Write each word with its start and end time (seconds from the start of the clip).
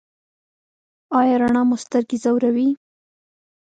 ایا 1.19 1.35
رڼا 1.41 1.61
مو 1.67 1.75
سترګې 1.83 2.17
ځوروي؟ 2.23 2.69